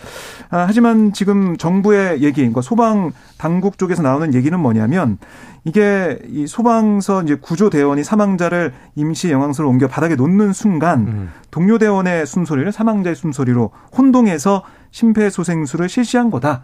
[0.51, 5.19] 아, 하지만 지금 정부의 얘기, 그러니까 소방 당국 쪽에서 나오는 얘기는 뭐냐면
[5.65, 11.31] 이게 이 소방서 이제 구조 대원이 사망자를 임시 영양소로 옮겨 바닥에 놓는 순간 음.
[11.51, 16.63] 동료 대원의 숨소리를 사망자의 숨소리로 혼동해서 심폐소생술을 실시한 거다.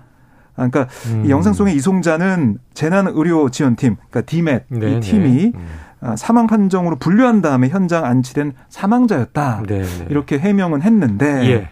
[0.56, 1.24] 아, 그러니까 음.
[1.26, 5.66] 이 영상 속의 이송자는 재난의료 지원팀, 그러니까 디멧 이 팀이 음.
[6.04, 9.62] 아, 사망 판정으로 분류한 다음에 현장 안치된 사망자였다.
[9.66, 9.86] 네네.
[10.10, 11.68] 이렇게 해명은 했는데 예.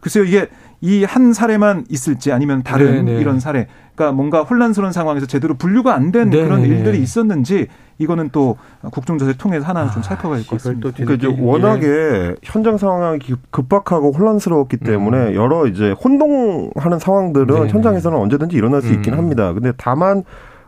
[0.00, 0.48] 글쎄요 이게
[0.80, 3.20] 이 한 사례만 있을지 아니면 다른 네네.
[3.20, 7.68] 이런 사례 그러니까 뭔가 혼란스러운 상황에서 제대로 분류가 안 된 그런 일들이 있었는지
[7.98, 8.56] 이거는 또
[8.90, 10.90] 국정조사를 통해서 하나 좀 아, 살펴봐야 될것 같습니다.
[10.94, 12.34] 그러니까 이제 워낙에 예.
[12.42, 13.18] 현장 상황이
[13.50, 15.34] 급박하고 혼란스러웠기 때문에 음.
[15.34, 17.68] 여러 이제 혼동하는 상황들은 네네.
[17.68, 19.18] 현장에서는 언제든지 일어날 수 있긴 음.
[19.18, 19.52] 합니다.
[19.54, 20.22] 근데 다만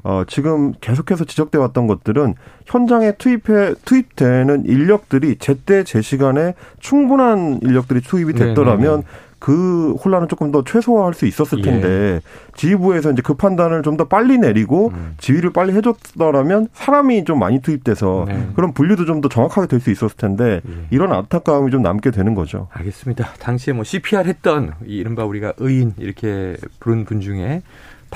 [0.09, 8.03] 어, 지금 계속해서 지적돼 왔던 것들은 현장에 투입해, 투입되는 인력들이 제때 제 시간에 충분한 인력들이
[8.03, 9.03] 투입이 네, 됐더라면 네네네.
[9.41, 11.63] 그 혼란은 조금 더 최소화할 수 있었을 예.
[11.63, 12.21] 텐데 예.
[12.55, 15.15] 지휘부에서 이제 그 판단을 좀 더 빨리 내리고 음.
[15.19, 18.49] 지휘를 빨리 해줬더라면 사람이 좀 많이 투입돼서 네.
[18.55, 20.73] 그런 분류도 좀 더 정확하게 될 수 있었을 텐데 예.
[20.91, 22.69] 이런 안타까움이 좀 남게 되는 거죠.
[22.73, 23.35] 알겠습니다.
[23.41, 27.63] 당시에 뭐 CPR 했던 이른바 우리가 의인 이렇게 부른 분 중에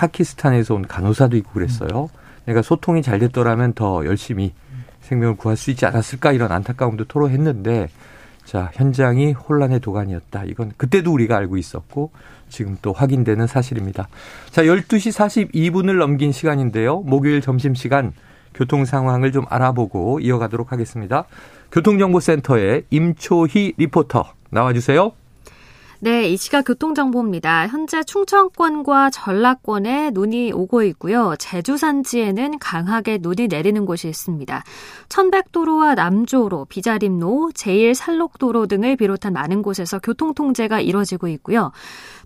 [0.00, 2.08] 파키스탄에서 온 간호사도 있고 그랬어요.
[2.44, 4.54] 그러니까 소통이 잘 됐더라면 더 열심히
[5.02, 7.88] 생명을 구할 수 있지 않았을까 이런 안타까움도 토로했는데
[8.44, 10.44] 자, 현장이 혼란의 도가니였다.
[10.44, 12.10] 이건 그때도 우리가 알고 있었고
[12.48, 14.08] 지금 또 확인되는 사실입니다.
[14.50, 17.00] 자, 12시 42분을 넘긴 시간인데요.
[17.00, 18.12] 목요일 점심시간
[18.54, 21.26] 교통 상황을 좀 알아보고 이어가도록 하겠습니다.
[21.70, 25.12] 교통정보센터의 임초희 리포터 나와주세요.
[26.02, 27.66] 네, 이 시각 교통정보입니다.
[27.66, 31.34] 현재 충청권과 전라권에 눈이 오고 있고요.
[31.38, 34.64] 제주 산지에는 강하게 눈이 내리는 곳이 있습니다.
[35.10, 41.70] 천백도로와 남조로, 비자림로, 제1산록도로 등을 비롯한 많은 곳에서 교통통제가 이뤄지고 있고요.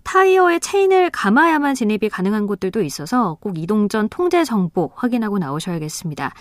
[0.03, 6.33] 타이어의 체인을 감아야만 진입이 가능한 곳들도 있어서 꼭 이동 전 통제 정보 확인하고 나오셔야겠습니다.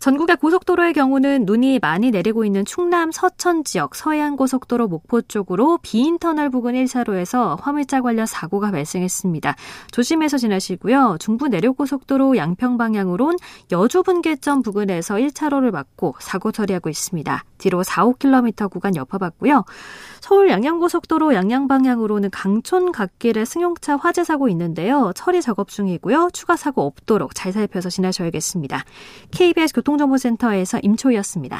[0.00, 6.18] 전국의 고속도로의 경우는 눈이 많이 내리고 있는 충남 서천 지역 서해안 고속도로 목포 쪽으로 비인
[6.18, 9.56] 터널 부근 1차로에서 화물차 관련 사고가 발생했습니다.
[9.92, 11.18] 조심해서 지나시고요.
[11.20, 13.36] 중부 내륙 고속도로 양평 방향으론
[13.72, 17.44] 여주 분계점 부근에서 1차로를 막고 사고 처리하고 있습니다.
[17.58, 19.66] 뒤로 4, 5km 구간 여파받고요.
[20.22, 25.12] 서울 양양고속도로 양양 방향으로는 강촌 갓길에 승용차 화재 사고 있는데요.
[25.14, 26.30] 처리 작업 중이고요.
[26.32, 28.84] 추가 사고 없도록 잘 살펴서 지나셔야겠습니다.
[29.30, 31.58] KBS 교통 정보센터에서 임초희였습니다.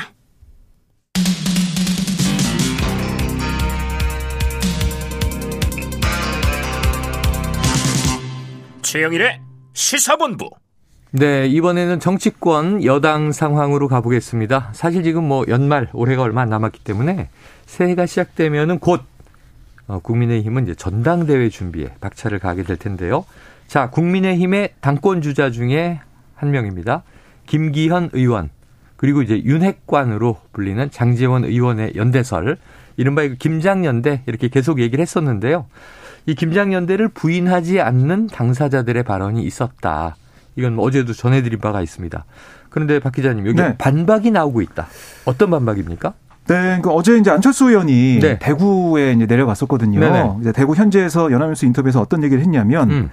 [8.82, 9.40] 최영일의
[9.72, 10.50] 시사본부.
[11.12, 14.70] 네, 이번에는 정치권 여당 상황으로 가보겠습니다.
[14.72, 17.28] 사실 지금 뭐 연말 올해가 얼마 안 남았기 때문에
[17.66, 19.02] 새해가 시작되면은 곧
[19.86, 23.24] 어, 국민의힘은 이제 전당대회 준비에 박차를 가게 될 텐데요.
[23.66, 26.00] 자, 국민의힘의 당권 주자 중에
[26.34, 27.02] 한 명입니다.
[27.50, 28.48] 김기현 의원
[28.96, 32.56] 그리고 이제 윤핵관으로 불리는 장재원 의원의 연대설
[32.96, 35.66] 이른바 김장연대 이렇게 계속 얘기를 했었는데요.
[36.26, 40.14] 이 김장연대를 부인하지 않는 당사자들의 발언이 있었다.
[40.54, 42.24] 이건 뭐 어제도 전해드린 바가 있습니다.
[42.68, 43.76] 그런데 박 기자님 여기 네.
[43.76, 44.86] 반박이 나오고 있다.
[45.24, 46.12] 어떤 반박입니까?
[46.46, 48.38] 네, 그러니까 어제 이제 안철수 의원이 네.
[48.38, 49.98] 대구에 이제 내려갔었거든요.
[49.98, 50.36] 네네.
[50.42, 53.10] 이제 대구 현지에서 연합뉴스 인터뷰에서 어떤 얘기를 했냐면 음.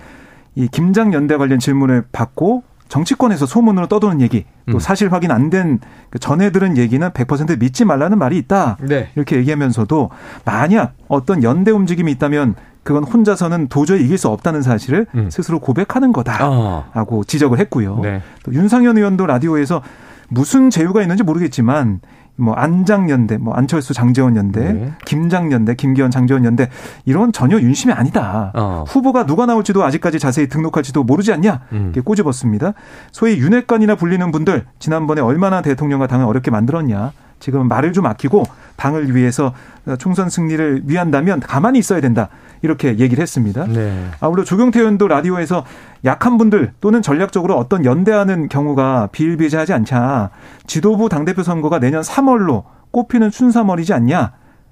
[0.53, 4.79] 이 김장 연대 관련 질문을 받고 정치권에서 소문으로 떠도는 얘기, 또 음.
[4.79, 8.77] 사실 확인 안된그 전해 들은 얘기는 100% 믿지 말라는 말이 있다.
[8.81, 9.09] 네.
[9.15, 10.09] 이렇게 얘기하면서도
[10.45, 15.29] 만약 어떤 연대 움직임이 있다면 그건 혼자서는 도저히 이길 수 없다는 사실을 음.
[15.29, 17.23] 스스로 고백하는 거다라고 어.
[17.27, 17.99] 지적을 했고요.
[18.01, 18.21] 네.
[18.43, 19.81] 또 윤상현 의원도 라디오에서
[20.29, 22.01] 무슨 제휴가 있는지 모르겠지만
[22.37, 24.93] 뭐 안장연대, 뭐 안철수 장재원 연대, 네.
[25.05, 26.69] 김장연대, 김기현 장재원 연대
[27.05, 28.51] 이런 전혀 윤심이 아니다.
[28.55, 28.83] 어.
[28.87, 31.81] 후보가 누가 나올지도 아직까지 자세히 등록할지도 모르지 않냐 음.
[31.85, 32.73] 이렇게 꼬집었습니다.
[33.11, 37.11] 소위 윤핵관이나 불리는 분들 지난번에 얼마나 대통령과 당을 어렵게 만들었냐.
[37.39, 38.43] 지금 말을 좀 아끼고
[38.75, 39.53] 당을 위해서
[39.99, 42.29] 총선 승리를 위한다면 가만히 있어야 된다.
[42.61, 43.65] 이렇게 얘기를 했습니다.
[43.67, 44.07] 네.
[44.19, 45.63] 아울러 조경태 의원도 라디오에서
[46.05, 50.31] 약한 분들 또는 전략적으로 어떤 연대하는 경우가 비일비재하지 않자
[50.65, 54.31] 지도부 당대표 선거가 내년 3월로 꼽히는 춘삼월이지 않냐.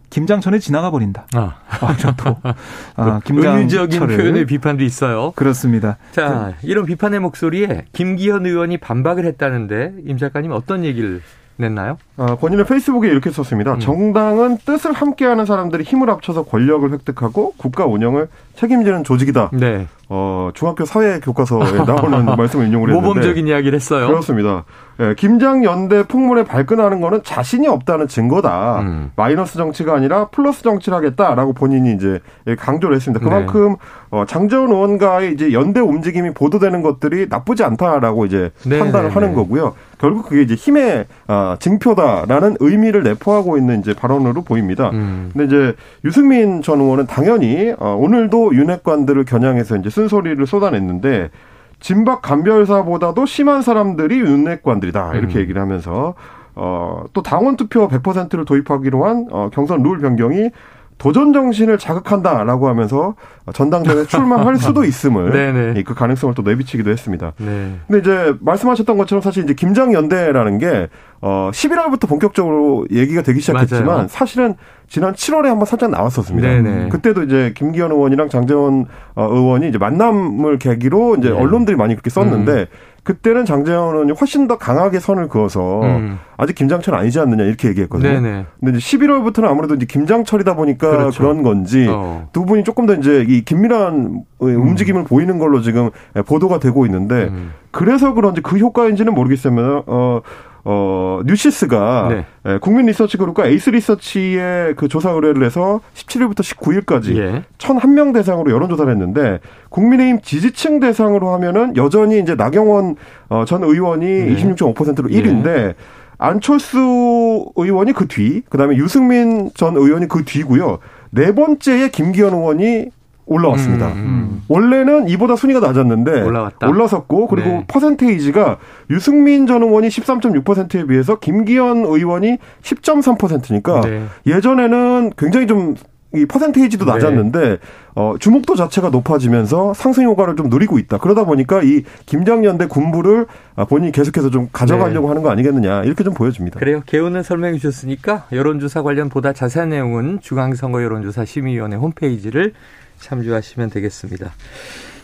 [0.09, 1.25] 김장천에 지나가 버린다.
[1.33, 2.37] 아, 아 또
[2.95, 5.33] 아, 김장적인 표현의 비판도 있어요.
[5.35, 5.97] 그렇습니다.
[6.11, 11.21] 자, 이런 비판의 목소리에 김기현 의원이 반박을 했다는데 임 작가님 어떤 얘기를
[11.57, 11.97] 냈나요?
[12.17, 13.73] 어, 본인의 페이스북에 이렇게 썼습니다.
[13.75, 13.79] 음.
[13.79, 19.51] 정당은 뜻을 함께하는 사람들이 힘을 합쳐서 권력을 획득하고 국가 운영을 책임지는 조직이다.
[19.53, 19.87] 네.
[20.07, 24.07] 어, 중학교 사회 교과서에 나오는 말씀을 인용을 했는데 모범적인 이야기를 했어요.
[24.07, 24.63] 그렇습니다.
[24.99, 28.79] 예, 김장연대 풍문에 발끈하는 거는 자신이 없다는 증거다.
[28.81, 29.11] 음.
[29.15, 32.21] 마이너스 정치가 아니라 플러스 정치를 하겠다라고 본인이 이제
[32.57, 33.21] 강조를 했습니다.
[33.23, 33.75] 그만큼 네.
[34.11, 39.29] 어, 장재원 의원과의 이제 연대 움직임이 보도되는 것들이 나쁘지 않다라고 이제 네, 판단을 네, 하는
[39.29, 39.35] 네.
[39.35, 39.73] 거고요.
[40.05, 44.91] 결국 그게 이제 힘의 어, 증표다라는 의미를 내포하고 있는 이제 발언으로 보입니다.
[44.91, 45.31] 음.
[45.33, 51.31] 근데 이제 유승민 전 의원은 당연히 어, 오늘도 윤핵관들을 겨냥해서 이제 쓴소리를 쏟아냈는데
[51.79, 55.41] 진박 간별사보다도 심한 사람들이 윤핵관들이다 이렇게 음.
[55.41, 56.13] 얘기를 하면서
[56.53, 60.51] 어, 또 당원 투표 100%를 도입하기로 한 어, 경선 룰 변경이
[60.97, 63.15] 도전 정신을 자극한다라고 하면서
[63.53, 67.33] 전당대회 출마할 수도 있음을 그 가능성을 또 내비치기도 했습니다.
[67.37, 67.75] 네.
[67.87, 70.87] 근데 이제 말씀하셨던 것처럼 사실 이제 김장 연대라는 게
[71.21, 74.07] 어, 11월부터 본격적으로 얘기가 되기 시작했지만 맞아요.
[74.07, 74.55] 사실은
[74.87, 76.47] 지난 7월에 한번 살짝 나왔었습니다.
[76.47, 76.89] 네네.
[76.89, 81.35] 그때도 이제 김기현 의원이랑 장재원 어, 의원이 이제 만남을 계기로 이제 네.
[81.35, 82.65] 언론들이 많이 그렇게 썼는데 음.
[83.03, 86.19] 그때는 장재원 의원이 훨씬 더 강하게 선을 그어서 음.
[86.37, 88.09] 아직 김장철 아니지 않느냐 이렇게 얘기했거든요.
[88.09, 88.45] 네네.
[88.59, 91.21] 근데 이제 11월부터는 아무래도 이제 김장철이다 보니까 그렇죠.
[91.21, 92.29] 그런 건지 어.
[92.33, 94.47] 두 분이 조금 더 이제 이 긴밀한 음.
[94.47, 95.91] 움직임을 보이는 걸로 지금
[96.25, 97.53] 보도가 되고 있는데 음.
[97.69, 100.21] 그래서 그런지 그 효과인지는 모르겠으면 어
[100.67, 102.25] 어, 뉴시스가 네.
[102.47, 107.43] 예, 국민 리서치 그룹과 에이스 리서치의 그 조사 의뢰를 해서 17일부터 19일까지 예.
[107.59, 112.95] 1,001명 대상으로 여론조사를 했는데 국민의힘 지지층 대상으로 하면은 여전히 이제 나경원
[113.29, 114.35] 어, 전 의원이 네.
[114.35, 115.75] 26.5%로 1위인데 예.
[116.17, 120.79] 안철수 의원이 그 뒤, 그 다음에 유승민 전 의원이 그 뒤고요.
[121.11, 122.89] 네 번째에 김기현 의원이
[123.25, 123.87] 올라왔습니다.
[123.87, 124.41] 음, 음.
[124.47, 126.67] 원래는 이보다 순위가 낮았는데 올라왔다.
[126.67, 127.65] 올라섰고 그리고 네.
[127.67, 128.57] 퍼센테이지가
[128.89, 134.03] 유승민 전 의원이 13.6%에 비해서 김기현 의원이 10.3%니까 네.
[134.27, 135.75] 예전에는 굉장히 좀
[136.15, 136.91] 이 퍼센테이지도 네.
[136.93, 137.57] 낮았는데 네.
[137.95, 140.97] 어, 주목도 자체가 높아지면서 상승 효과를 좀 누리고 있다.
[140.97, 145.09] 그러다 보니까 이 김장연대 군부를 아, 본인이 계속해서 좀 가져가려고 네.
[145.09, 146.59] 하는 거 아니겠느냐 이렇게 좀 보여집니다.
[146.59, 146.81] 그래요.
[146.85, 152.53] 개요는 설명해 주셨으니까 여론조사 관련 보다 자세한 내용은 중앙선거 여론조사 심의위원회 홈페이지를
[152.99, 154.33] 참조하시면 되겠습니다.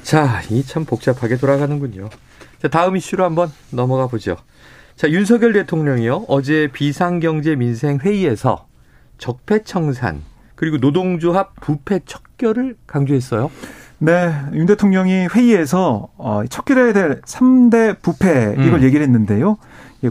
[0.03, 2.09] 자, 이 참 복잡하게 돌아가는군요.
[2.61, 4.37] 자, 다음 이슈로 한번 넘어가 보죠.
[4.95, 6.25] 자, 윤석열 대통령이요.
[6.27, 8.67] 어제 비상경제 민생 회의에서
[9.17, 10.21] 적폐청산
[10.55, 13.49] 그리고 노동조합 부패 척결을 강조했어요.
[13.99, 18.83] 네, 윤 대통령이 회의에서 어, 척결해야 될 3대 부패 이걸 음.
[18.83, 19.57] 얘기를 했는데요.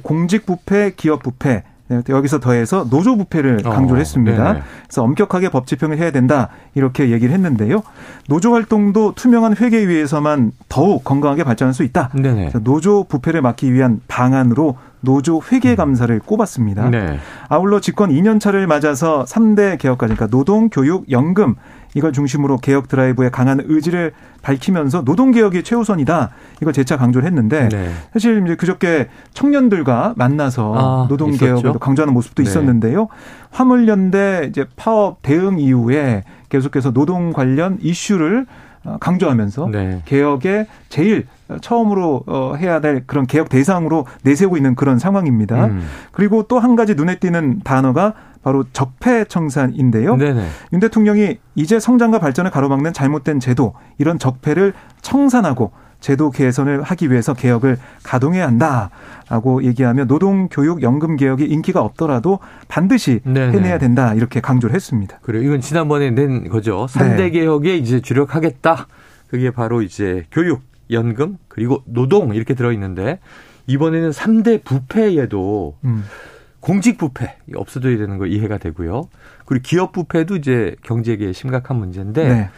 [0.02, 4.52] 공직 부패, 기업 부패, 네, 여기서 더해서 노조 부패를 어, 강조를 했습니다.
[4.52, 7.82] 네 그래서 엄격하게 법 집행을 해야 된다 이렇게 얘기를 했는데요.
[8.28, 12.10] 노조 활동도 투명한 회계 위에서만 더욱 건강하게 발전할 수 있다.
[12.62, 16.90] 노조 부패를 막기 위한 방안으로 노조 회계 감사를 꼽았습니다.
[16.90, 17.18] 네.
[17.48, 21.54] 아울러 집권 2년 차를 맞아서 3대 개혁까지 그러니까 노동, 교육, 연금
[21.94, 26.30] 이걸 중심으로 개혁 드라이브의 강한 의지를 밝히면서 노동 개혁이 최우선이다.
[26.62, 27.90] 이걸 재차 강조를 했는데 네.
[28.12, 32.48] 사실 이제 그저께 청년들과 만나서 아, 노동 개혁을 강조하는 모습도 네.
[32.48, 33.08] 있었는데요.
[33.50, 38.69] 화물연대 이제 파업 대응 이후에 계속해서 노동 관련 이슈를 어,
[39.00, 40.02] 강조하면서 네.
[40.06, 41.26] 개혁의 제일
[41.60, 45.66] 처음으로 어, 해야 될 그런 개혁 대상으로 내세우고 있는 그런 상황입니다.
[45.66, 45.82] 음.
[46.12, 50.16] 그리고 또 한 가지 눈에 띄는 단어가 바로 적폐청산인데요.
[50.16, 50.46] 네네.
[50.72, 57.34] 윤 대통령이 이제 성장과 발전을 가로막는 잘못된 제도 이런 적폐를 청산하고 제도 개선을 하기 위해서
[57.34, 63.52] 개혁을 가동해야 한다라고 얘기하며 노동, 교육, 연금 개혁이 인기가 없더라도 반드시 네네.
[63.52, 65.18] 해내야 된다 이렇게 강조를 했습니다.
[65.22, 65.42] 그래요.
[65.42, 66.86] 이건 지난번에 낸 거죠.
[66.86, 67.30] 3대 네.
[67.30, 68.86] 개혁에 이제 주력하겠다.
[69.28, 73.20] 그게 바로 이제 교육, 연금 그리고 노동 이렇게 들어 있는데
[73.66, 76.04] 이번에는 3대 부패에도 음.
[76.58, 79.08] 공직 부패 없어져야 되는 거 이해가 되고요.
[79.46, 82.50] 그리고 기업 부패도 이제 경제계에 심각한 문제인데 네.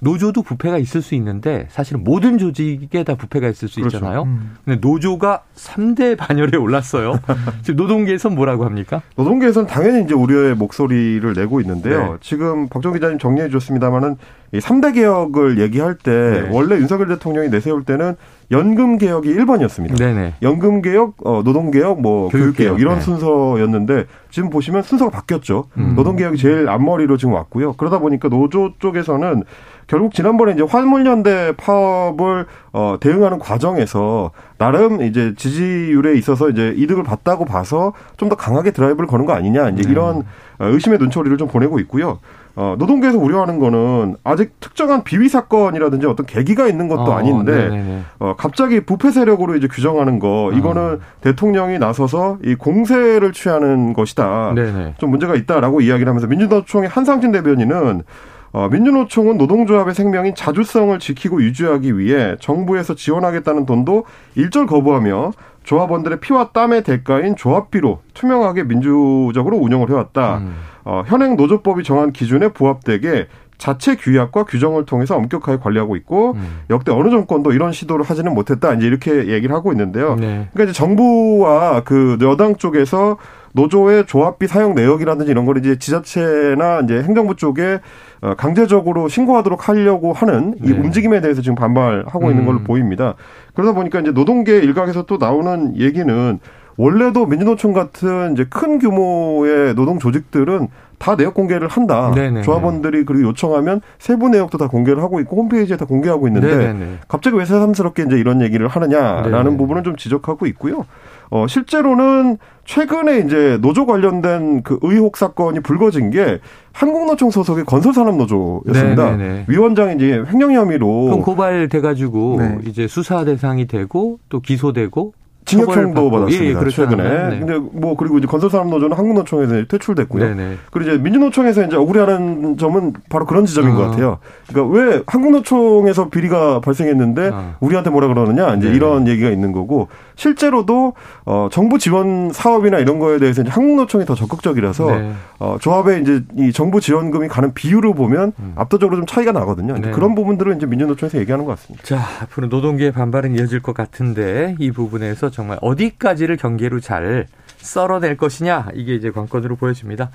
[0.00, 3.96] 노조도 부패가 있을 수 있는데 사실은 모든 조직에 다 부패가 있을 수 그렇죠.
[3.96, 4.22] 있잖아요.
[4.22, 4.56] 음.
[4.64, 7.18] 근데 노조가 3대 반열에 올랐어요.
[7.62, 9.02] 지금 노동계에선 뭐라고 합니까?
[9.16, 12.12] 노동계에서는 당연히 이제 우려의 목소리를 내고 있는데요.
[12.12, 12.18] 네.
[12.20, 14.16] 지금 박정 기자님 정리해 주셨습니다만은
[14.52, 16.48] 이 3대 개혁을 얘기할 때 네.
[16.50, 18.16] 원래 윤석열 대통령이 내세울 때는
[18.50, 19.98] 연금 개혁이 1번이었습니다.
[19.98, 20.34] 네네.
[20.40, 23.00] 연금 개혁, 어, 노동 개혁, 뭐 교육 개혁 이런 네.
[23.02, 25.64] 순서였는데 지금 보시면 순서가 바뀌었죠.
[25.76, 25.92] 음.
[25.96, 27.74] 노동 개혁이 제일 앞머리로 지금 왔고요.
[27.74, 29.42] 그러다 보니까 노조 쪽에서는
[29.86, 37.44] 결국 지난번에 이제 화물연대 파업을 어, 대응하는 과정에서 나름 이제 지지율에 있어서 이제 이득을 봤다고
[37.44, 39.90] 봐서 좀 더 강하게 드라이브를 거는 거 아니냐 이제 네.
[39.90, 40.24] 이런 어,
[40.66, 42.18] 의심의 눈초리를 좀 보내고 있고요.
[42.56, 48.02] 어, 노동계에서 우려하는 거는 아직 특정한 비위 사건이라든지 어떤 계기가 있는 것도 어, 아닌데 네네네.
[48.18, 50.98] 어, 갑자기 부패 세력으로 이제 규정하는 거, 이거는 어.
[51.20, 54.54] 대통령이 나서서 이 공세를 취하는 것이다.
[54.56, 54.94] 네네.
[54.98, 58.02] 좀 문제가 있다라고 이야기를 하면서 민주노총의 한상진 대변인은
[58.50, 65.32] 어, 민주노총은 노동조합의 생명인 자주성을 지키고 유지하기 위해 정부에서 지원하겠다는 돈도 일절 거부하며
[65.68, 70.38] 조합원들의 피와 땀의 대가인 조합비로 투명하게 민주적으로 운영을 해왔다.
[70.38, 70.54] 음.
[70.84, 73.26] 어, 현행 노조법이 정한 기준에 부합되게
[73.58, 76.60] 자체 규약과 규정을 통해서 엄격하게 관리하고 있고 음.
[76.70, 78.72] 역대 어느 정권도 이런 시도를 하지는 못했다.
[78.72, 80.14] 이제 이렇게 얘기를 하고 있는데요.
[80.14, 80.48] 네.
[80.54, 83.18] 그러니까 이제 정부와 그 여당 쪽에서
[83.58, 87.80] 노조의 조합비 사용 내역이라든지 이런 걸 이제 지자체나 이제 행정부 쪽에
[88.20, 90.78] 어, 강제적으로 신고하도록 하려고 하는 이 네.
[90.78, 92.46] 움직임에 대해서 지금 반발하고 있는 음.
[92.46, 93.14] 걸로 보입니다.
[93.54, 96.38] 그러다 보니까 이제 노동계 일각에서 또 나오는 얘기는
[96.76, 100.68] 원래도 민주노총 같은 이제 큰 규모의 노동 조직들은
[100.98, 102.12] 다 내역 공개를 한다.
[102.14, 102.42] 네네네.
[102.42, 106.98] 조합원들이 그리고 요청하면 세부 내역도 다 공개를 하고 있고 홈페이지에 다 공개하고 있는데 네네네.
[107.08, 109.56] 갑자기 왜 새삼스럽게 이제 이런 얘기를 하느냐라는 네네.
[109.56, 110.86] 부분은 좀 지적하고 있고요.
[111.30, 116.40] 어, 실제로는 최근에 이제 노조 관련된 그 의혹 사건이 불거진 게
[116.72, 119.10] 한국노총 소속의 건설산업노조였습니다.
[119.16, 119.44] 네네네.
[119.48, 122.58] 위원장이 이제 횡령 혐의로 고발돼가지고 네.
[122.66, 125.14] 이제 수사 대상이 되고 또 기소되고
[125.48, 126.10] 징역형도.
[126.10, 126.44] 받았습니다.
[126.44, 126.82] 예, 예, 그렇죠.
[126.82, 127.30] 최근에.
[127.30, 127.38] 네.
[127.38, 130.22] 근데 뭐 그리고 이제 건설산업노조는 한국노총에서 퇴출됐고요.
[130.22, 130.56] 네네.
[130.70, 133.76] 그리고 이제 민주노총에서 이제 억울해하는 점은 바로 그런 지점인 어.
[133.76, 134.18] 것 같아요.
[134.46, 137.54] 그러니까 왜 한국노총에서 비리가 발생했는데 어.
[137.60, 138.76] 우리한테 뭐라 그러느냐 이제 네.
[138.76, 139.88] 이런 얘기가 있는 거고
[140.18, 140.94] 실제로도
[141.26, 145.12] 어 정부 지원 사업이나 이런 거에 대해서 이제 한국노총이 더 적극적이라서 네.
[145.38, 148.52] 어 조합에 이제 이 정부 지원금이 가는 비율을 보면 음.
[148.56, 149.74] 압도적으로 좀 차이가 나거든요.
[149.78, 149.92] 네.
[149.92, 151.84] 그런 부분들은 이제 민주노총에서 얘기하는 것 같습니다.
[151.84, 157.28] 자, 앞으로 노동계의 반발은 이어질 것 같은데 이 부분에서 정말 어디까지를 경계로 잘
[157.58, 160.10] 썰어낼 것이냐 이게 이제 관건으로 보여집니다.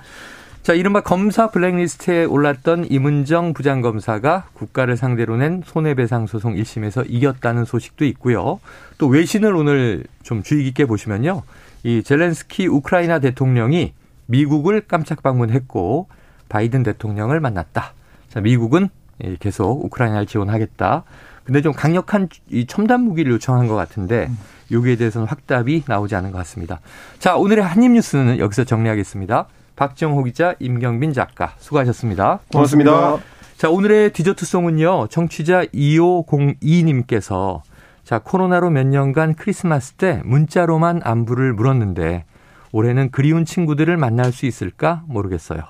[0.63, 8.05] 자, 이른바 검사 블랙리스트에 올랐던 이문정 부장검사가 국가를 상대로 낸 손해배상 소송 1심에서 이겼다는 소식도
[8.05, 8.61] 있고요.
[8.97, 11.43] 또 외신을 오늘 좀 주의 깊게 보시면요.
[11.83, 13.93] 이 젤렌스키 우크라이나 대통령이
[14.27, 16.07] 미국을 깜짝 방문했고
[16.47, 17.93] 바이든 대통령을 만났다.
[18.29, 18.87] 자, 미국은
[19.21, 21.03] 예, 계속 우크라이나를 지원하겠다.
[21.43, 24.31] 근데 좀 강력한 이 첨단 무기를 요청한 것 같은데
[24.71, 26.79] 여기에 대해서는 확답이 나오지 않은 것 같습니다.
[27.19, 29.47] 자, 오늘의 한입 뉴스는 여기서 정리하겠습니다.
[29.75, 32.39] 박정호 기자, 임경빈 작가 수고하셨습니다.
[32.51, 33.17] 고맙습니다.
[33.57, 35.07] 자, 오늘의 디저트송은요.
[35.07, 37.61] 청취자 2502님께서
[38.03, 42.25] 자, 코로나로 몇 년간 크리스마스 때 문자로만 안부를 물었는데
[42.71, 45.61] 올해는 그리운 친구들을 만날 수 있을까 모르겠어요.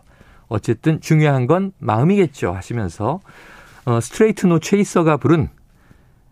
[0.47, 3.19] 어쨌든 중요한 건 마음이겠죠 하시면서
[3.85, 5.49] 어, Straight No Chaser가 부른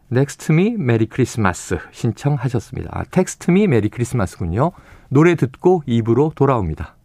[0.07, 2.89] Next Me Merry Christmas 신청하셨습니다.
[2.93, 4.71] 아, Text Me Merry Christmas군요.
[5.09, 6.95] 노래 듣고 2부로 돌아옵니다.